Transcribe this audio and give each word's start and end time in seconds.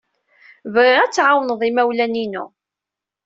Bɣiɣ 0.73 0.99
ad 1.01 1.11
tɛawned 1.13 1.61
imawlan-inu. 1.69 2.45